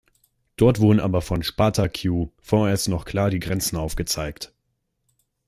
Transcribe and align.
Dort 0.57 0.79
wurden 0.79 0.99
aber 0.99 1.21
von 1.21 1.43
Spartak 1.43 1.93
Kiew 1.93 2.31
vorerst 2.41 2.87
noch 2.89 3.05
klar 3.05 3.29
die 3.29 3.37
Grenzen 3.37 3.77
aufgezeigt. 3.77 4.51